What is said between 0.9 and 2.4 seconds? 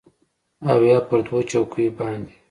پر دوو چوکیو باندې